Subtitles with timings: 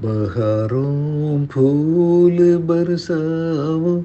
[0.00, 3.98] بہاروں پھول برساؤ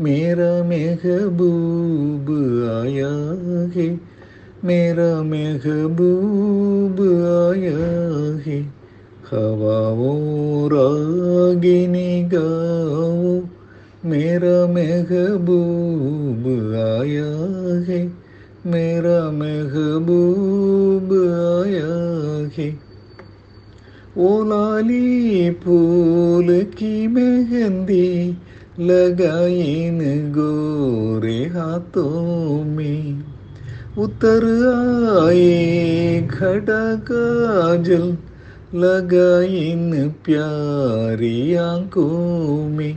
[0.00, 2.30] میرا محبوب
[2.70, 3.10] آیا
[3.76, 3.88] ہے
[4.62, 7.86] میرا محبوب آیا
[8.46, 8.60] ہے
[9.32, 13.38] ہواؤں راگنی گاؤ
[14.04, 17.32] میرا محبوب آیا
[17.88, 18.06] ہے
[18.64, 21.90] میرا محبوب آیا
[22.58, 22.70] ہے
[24.20, 28.30] وہ لالی پھول کی مہندی
[28.78, 33.20] لگائین گورے ہاتھوں میں۔
[33.96, 34.44] اتر
[35.24, 38.10] آئے کھڑا کاجل
[38.72, 42.92] لگائین پیاری آنکھوں میں۔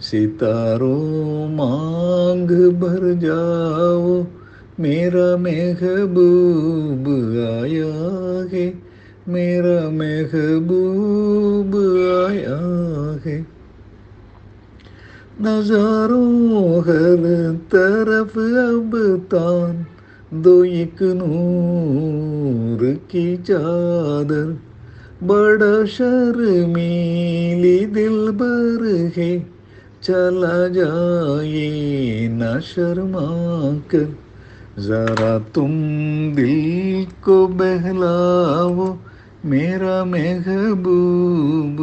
[0.00, 4.22] ستاروں مانگ بھر جاؤ،
[4.78, 7.08] میرا محبوب
[7.60, 8.91] آیا ہے۔
[9.26, 11.76] میرا محبوب
[12.26, 12.58] آیا
[13.24, 13.40] ہے
[15.40, 17.22] نظاروں ہر
[17.70, 18.96] طرف اب
[19.30, 19.82] تان
[20.44, 24.50] دو ایک نور کی چادر
[25.26, 28.84] بڑا شرمیلی دل بر
[29.16, 29.32] ہے
[30.00, 33.28] چلا جائے نہ شرما
[33.88, 34.10] کر
[34.80, 35.72] ذرا تم
[36.36, 38.92] دل کو بہلاؤ
[39.44, 41.82] میرا محبوب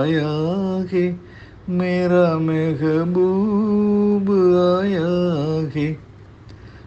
[0.00, 1.14] آیا ہے،
[1.68, 4.32] میرا محبوب
[4.82, 5.94] آیا ہے۔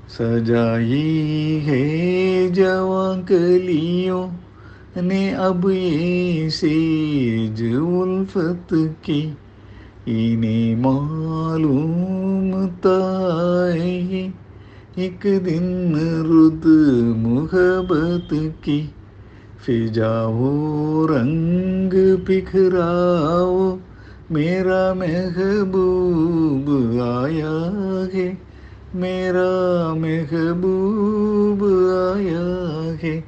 [0.09, 4.27] سجائی ہے جواں کلیوں
[5.01, 9.29] نے اب یہ سیج الفت کی۔
[10.05, 12.99] انہیں معلوم تھا
[14.95, 15.93] ایک دن
[16.25, 16.65] رد
[17.17, 18.85] محبت کی۔
[19.65, 21.93] فجاؤ رنگ
[22.25, 23.75] بکھراؤ
[24.29, 26.69] میرا محبوب
[27.02, 27.55] آیا
[28.13, 28.27] ہے
[28.93, 32.45] میرا محبوب آیا
[33.03, 33.20] ہے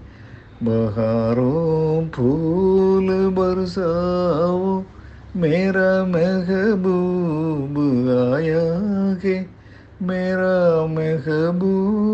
[0.62, 4.82] بہاروں پھول برساؤ
[5.36, 7.80] میرا محبوب
[8.34, 8.66] آیا
[9.24, 9.44] ہے
[10.02, 12.11] میرا محبوب